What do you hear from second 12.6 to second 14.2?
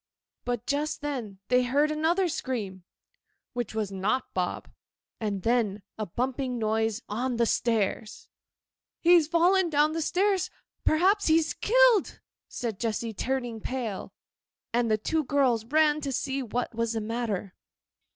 Jessy, turning pale.